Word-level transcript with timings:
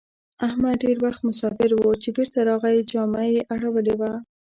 احمد 0.47 0.75
ډېر 0.83 0.97
وخت 1.05 1.21
مساپر 1.27 1.69
وو؛ 1.75 1.91
چې 2.03 2.09
بېرته 2.17 2.39
راغی 2.49 2.77
جامه 2.91 3.23
يې 3.33 3.39
اړولې 3.53 3.95
وه. 3.99 4.11